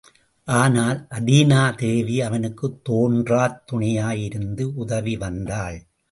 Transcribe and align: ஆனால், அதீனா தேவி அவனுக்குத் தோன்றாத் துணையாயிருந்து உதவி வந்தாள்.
ஆனால், 0.47 1.07
அதீனா 1.09 1.75
தேவி 1.75 2.21
அவனுக்குத் 2.21 2.81
தோன்றாத் 2.89 3.61
துணையாயிருந்து 3.71 4.61
உதவி 4.75 5.17
வந்தாள். 5.17 5.83